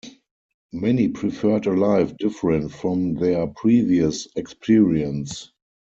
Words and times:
Many 0.73 1.09
preferred 1.09 1.67
a 1.67 1.73
life 1.75 2.17
different 2.17 2.71
from 2.71 3.13
their 3.13 3.45
previous 3.45 4.27
experience. 4.35 5.51